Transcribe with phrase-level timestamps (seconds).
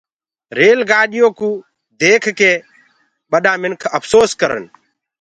[0.57, 1.49] ريل گآڏيآ ڪوُ
[1.99, 2.51] ديک ڪي
[3.31, 4.63] ٻڏآ مِنک اڦسوس ڪرن۔